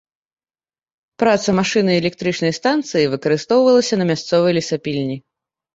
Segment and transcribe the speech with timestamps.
[1.23, 5.17] Праца машыны электрычнай станцыі выкарыстоўвалася на мясцовай лесапільні.